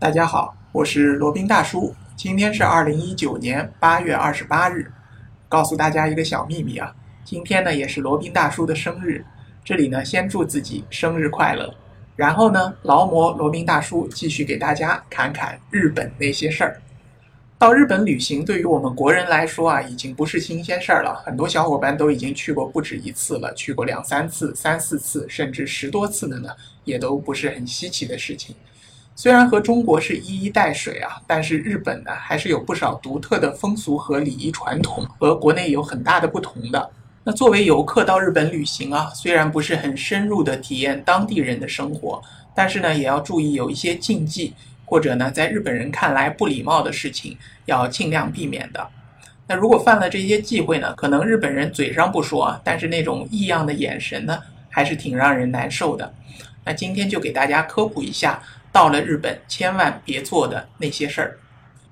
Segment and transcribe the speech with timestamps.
[0.00, 1.94] 大家好，我是罗宾大叔。
[2.16, 4.90] 今天是二零一九年八月二十八日。
[5.46, 6.90] 告诉大家一个小秘密啊，
[7.22, 9.22] 今天呢也是罗宾大叔的生日。
[9.62, 11.74] 这里呢先祝自己生日快乐，
[12.16, 16.80] 然后呢劳模罗宾大叔继续给大家侃侃日本那些事儿。
[17.58, 21.22] 到日本旅行对于我们国人来说啊，已经不是新鲜事儿了。
[21.26, 26.48] 很多小伙伴都已经去过不止一次了，去过两三次、三四次，甚至十多次的呢，
[26.84, 28.56] 也都不是很稀奇的事情。
[29.14, 36.90] 虽然和中国是一衣带水啊，但是日本呢还是有不少独特的风俗和礼仪传统，和国内有很大的不同的。
[37.24, 42.22] 那作为游客到日本旅行啊，虽然不是很深入的体验当地人的生活，
[42.54, 44.54] 但是呢也要注意有一些禁忌。
[44.86, 48.84] 或者呢，在日本人看来不礼貌的事情，要尽量避免的。
[49.46, 54.36] 那如果犯了这些忌讳呢，可能日本人嘴上不说，但是那种异样的眼神呢，
[54.68, 56.12] 还是挺让人难受的。
[56.64, 61.38] 那今天就给大家科普一下，到了日本千万别做的那些事儿。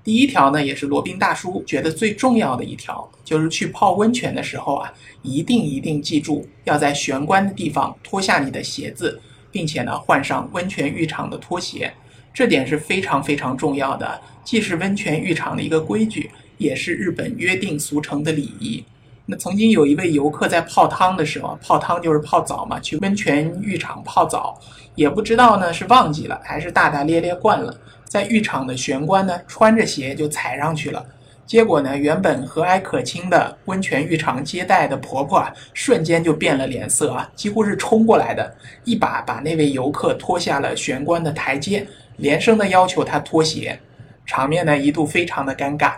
[0.03, 9.21] 第一条呢，也是罗宾大叔觉得最重要的一条，就是去泡温泉的时候啊，一定一定记住要在玄关的地方脱下你的鞋子，
[9.51, 11.93] 并且呢，换上温泉浴场的拖鞋。
[12.33, 18.83] 这点是非常非常重要的，既是温泉浴场的一个规矩，也是日本约定俗成的礼仪。
[19.31, 24.59] 那曾经有一位游客在泡汤的时候，泡汤就是泡澡嘛，去温泉浴场泡澡，
[24.95, 27.71] 也不知道呢是忘记了还是大大咧咧惯了，
[28.05, 31.05] 在浴场的玄关呢穿着鞋就踩上去了，
[31.45, 38.51] 结果呢原本和蔼可亲的温泉浴场接待的婆婆啊，瞬间就变了脸色啊，几乎是冲过来的，
[38.83, 41.87] 一把把那位游客拖下了玄关的台阶。
[42.17, 43.79] 连声的要求他脱鞋，
[44.25, 45.93] 场面呢一度非常的尴尬。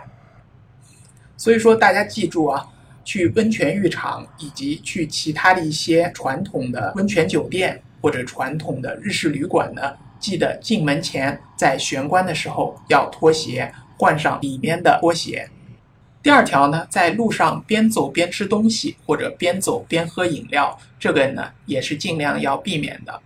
[1.36, 2.64] 所以说，大家记住啊，
[3.04, 15.48] 去温泉浴场以及去其他的一些传统的温泉酒店或者传统的日式旅馆呢，记得进门前在玄关的时候要脱鞋，换上里面的拖鞋。
[16.22, 23.20] 第二条呢，在路上边走边吃东西或者边走边喝饮料，这个呢也是尽量要避免的。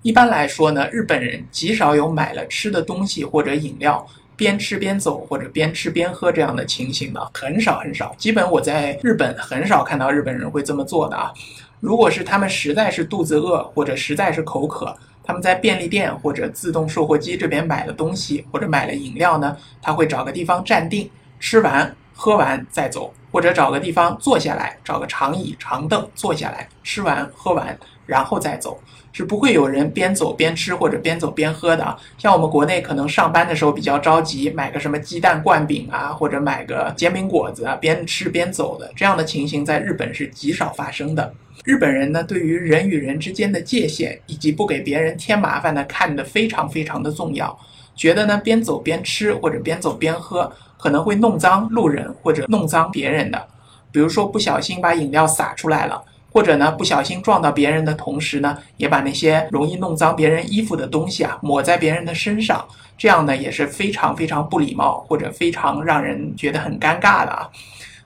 [0.00, 4.06] 一般来说呢，日本人极少有买了吃的东西或者饮料
[4.42, 8.12] 边吃边走或者边吃边喝这样的情形的，很少很少。
[8.18, 11.32] 基本我在日本很少看到日本人会这么做的啊。
[11.78, 27.76] 如果是他们实在是肚子饿或者实在是口渴，他们在便利店或者自动售货机这边买了东西或者买了饮料呢，他会找个地方站定，吃完喝完再走，或者找个地方坐下来，找个长椅长凳坐下来，吃完喝完
[28.06, 28.78] 然后再走。
[29.14, 31.94] 是不会有人边走边吃或者边走边喝的啊！
[32.16, 41.30] 像我们国内可能上班的时候比较着急，买个什么鸡蛋灌饼啊，或者买个煎饼果子啊，边吃边走的这样的情形，在日本是极少发生的。
[41.62, 47.54] 日本人呢，对于人与人之间的界限以及不给别人添麻烦呢，看得非常非常的重要，
[47.94, 53.46] 觉得呢边走边吃或者边走边喝可能会弄脏路人或者弄脏别人的，
[53.90, 56.02] 比如说不小心把饮料洒出来了。
[56.34, 62.66] 或者呢，不小心撞到别人的同时呢，也把那些容易弄脏别人衣服的东西啊抹在别人的身上，
[62.96, 67.50] 这样呢也是非常非常不礼貌，或者非常让人觉得很尴尬的啊。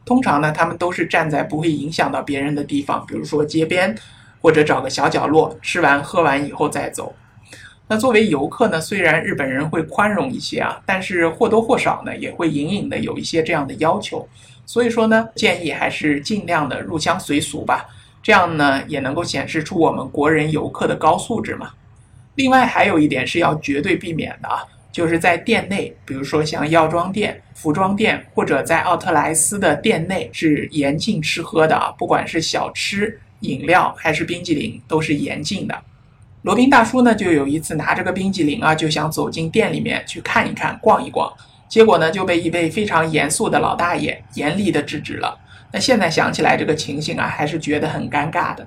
[0.05, 3.97] 通常呢，他们都是站在不会影响到别人的地方，比如说街边，
[4.43, 7.15] 或者找个小角落，吃完喝完以后再走。
[7.89, 14.29] 那作为游客呢，虽然日本人会宽容一些啊，但是或多或少呢，也会隐隐的有一些这样的要求。
[14.65, 17.87] 所以说呢，建议还是尽量的入乡随俗吧。
[18.21, 21.71] 这样呢，也能够显示出我们国人游客的高素质嘛。
[22.35, 35.81] 另外还有一点是要绝对避免的啊，就是在店内，比如说像药妆店、服装店或者在奥特莱斯的店内是严禁吃喝的啊，不管是小吃、饮料还是冰激凌都是严禁的。
[36.47, 41.29] 罗宾大叔呢，就有一次拿着个冰激凌啊，就想走进店里面去看一看、逛一逛，
[41.69, 45.37] 结果呢就被一位非常严肃的老大爷严厉的制止了。
[45.73, 48.65] 那现在想起来这个情形啊，还是觉得很尴尬的。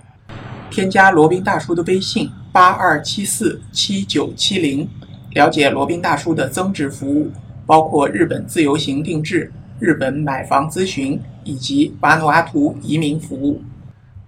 [0.70, 4.86] 添加罗宾大叔的微信八二七四七九七零，
[5.36, 7.32] 了解罗宾大叔的增值服务，
[7.66, 9.50] 包括日本自由行定制、
[9.80, 13.62] 日本买房咨询以及瓦努阿图移民服务。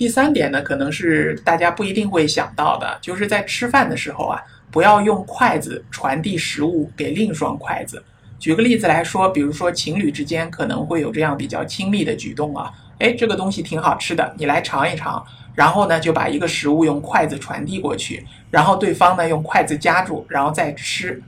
[0.02, 8.04] 第三点呢，可能是大家不一定会想到的，就是在吃饭的时候啊，不要用筷子传递食物给另一双筷子。
[8.40, 21.22] 举个例子来说，比如说情侣之间可能会有这样比较亲密的举动啊，哎，这个东西挺好吃的，你来尝一尝，然后呢就把一个食物用筷子传递过去，然后对方呢用筷子夹住，然后再吃。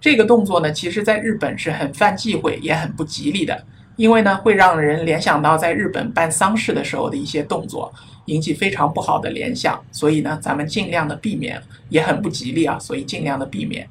[0.00, 3.64] 这个动作呢，其实在日本是很犯忌讳，也很不吉利的，
[3.98, 7.92] 因为呢会让人联想到在日本办丧事的时候的一些动作，
[8.26, 13.88] 引起非常不好的联想，所以呢咱们尽量的避免，也很不吉利啊，所以尽量的避免。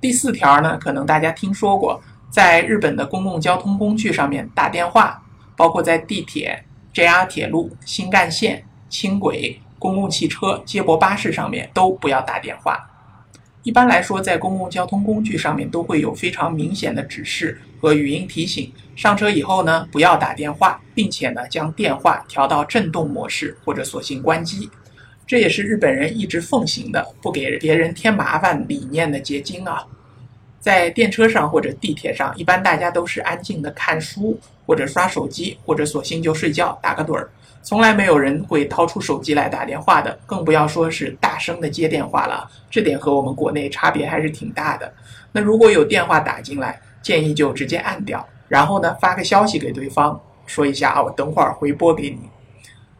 [0.00, 5.22] 第四条呢，可能大家听说过，在日本的公共交通工具上面打电话，
[5.54, 6.64] 包括在地铁、
[6.94, 12.88] JR 铁路、新干线、轻轨、公共汽车、接驳巴士上面都不要打电话。
[13.64, 24.68] 一般来说，在公共交通工具上面都会有非常明显的指示和语音提醒，上车以后呢，不要打电话，并且呢，将电话调到震动模式或者索性关机。
[25.24, 29.86] 这也是日本人一直奉行的不给别人添麻烦理念的结晶啊。
[30.62, 37.28] 在电车上或者地铁上，一般大家都是安静的看书或者刷手机，或者索性就睡觉打个盹儿，
[37.64, 42.48] 从来没有人会掏出手机来打电话的，更不要说是大声的接电话了。
[42.70, 44.92] 这点和我们国内差别还是挺大的。
[45.32, 52.20] 那如果有电话打进来，建议就直接按掉，然后呢发个消息给对方，说一下啊，我等会儿回拨给你。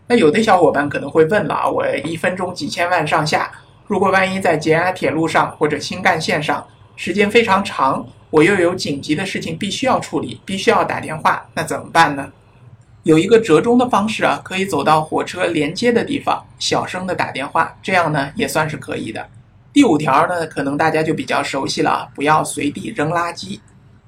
[0.09, 3.53] 那有的小伙伴可能会问了啊，我一分钟几千万上下，
[3.87, 6.67] 如果万一在捷安铁路上或者新干线上，
[6.97, 12.31] 时间非常长，我又有紧急的事情必须要处理，必须要打电话，那怎么办呢？
[13.03, 19.27] 有一个折中的方式啊，可以走到火车连接的地方，小声的打电话，这样呢也算是可以的。
[19.73, 23.59] 第五条呢，可能大家就比较熟悉了啊，不要随地扔垃圾。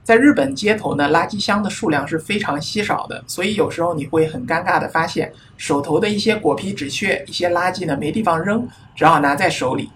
[0.05, 9.91] 在日本街头呢，垃圾箱的数量是非常稀少的，所以有时候你会很尴尬的发现，手头的一些果皮纸屑、一些垃圾呢没地方扔，只好拿在手里。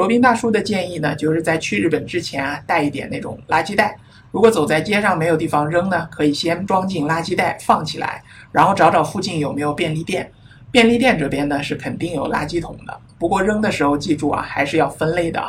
[0.00, 3.94] 罗宾大叔的建议呢，就是在去日本之前啊，带一点那种垃圾袋。
[4.30, 10.32] 如果走在街上没有地方扔呢，可以先装进垃圾袋放起来，然后找找附近有没有便利店。
[10.70, 15.44] 便利店这边呢是肯定有垃圾桶的，不过扔的时候记住啊，还是要分类的。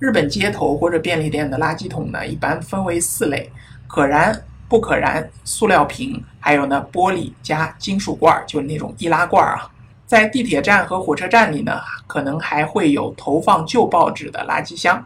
[0.00, 3.48] 日本街头或者便利店的垃圾桶呢，一般分为四类：
[3.86, 4.36] 可燃、
[4.68, 9.70] 不可燃、塑料瓶，还有呢玻璃加金属罐，就是那种易拉罐啊。
[10.12, 15.02] 在地铁站和火车站里呢，可能还会有投放旧报纸的垃圾箱，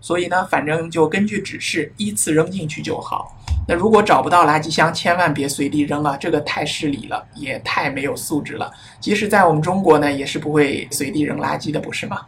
[0.00, 3.36] 所以呢，反正就根据指示依次扔进去就好。
[3.68, 8.72] 那如果找不到垃圾箱，千万别随地扔啊，这个太失礼了，也太没有素质了。
[8.98, 12.22] 即使在我们中国呢，也是不会随地扔垃圾的，不是吗？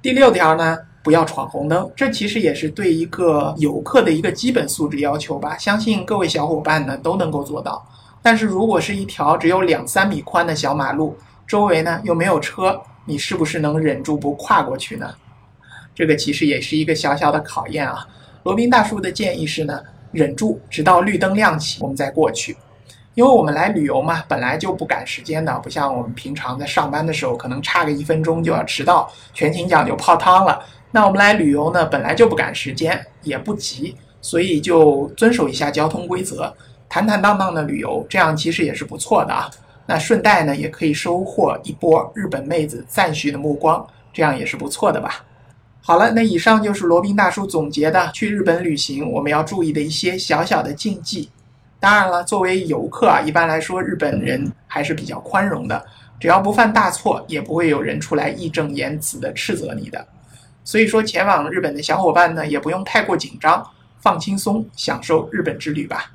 [0.00, 0.78] 第六条呢？
[1.02, 5.58] 不要闯红灯，这其实也是对一个游客的一个基本素质要求吧。
[5.58, 7.84] 相信各位小伙伴呢都能够做到。
[8.22, 11.16] 但是如果是一条只有两三米宽的小马路，
[11.46, 15.14] 周围呢又没有车，你是不是能忍住不跨过去呢？
[15.94, 18.06] 这个其实也是一个小小的考验啊。
[18.42, 19.80] 罗宾大叔的建议是呢，
[20.12, 22.56] 忍住，直到绿灯亮起，我们再过去。
[23.14, 30.62] 因为我们来旅游嘛，本来就不赶时间的，不像我们平常在上班的时候，可能差个一分钟就要迟到，全勤奖就泡汤了。
[30.90, 36.52] 那我们来旅游呢，本来就不赶时间，也不急，所以就遵守一下交通规则，
[36.88, 39.50] 坦坦荡荡的旅游，这样其实也是不错的啊。
[39.86, 45.24] 那顺带呢，也可以收获一波日本妹子赞许的目光，这样也是不错的吧。
[45.80, 51.30] 好了，那以上就是罗宾大叔总结的去日本旅行我们要注意的一些小小的禁忌。
[51.78, 55.84] 当然了，作为游客啊，一般来说日本人还是比较宽容的，
[56.18, 60.04] 只要不犯大错，也不会有人出来义正言辞的斥责你的。
[60.64, 63.64] 所以说，前往日本的小伙伴呢，也不用太过紧张，
[64.00, 66.10] 放轻松，享受日本之旅吧。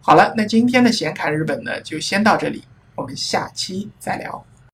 [0.00, 2.62] 好了，那今天的闲侃日本呢，就先到这里，
[2.98, 4.47] 我们下期再聊。